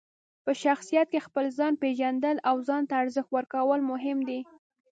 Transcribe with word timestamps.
په 0.43 0.51
شخصیت 0.63 1.07
کې 1.13 1.25
خپل 1.27 1.45
ځان 1.57 1.73
پېژندل 1.81 2.37
او 2.49 2.55
ځان 2.67 2.83
ته 2.89 2.93
ارزښت 3.01 3.29
ورکول 3.33 3.79
مهم 3.91 4.17
دي. 4.27 4.39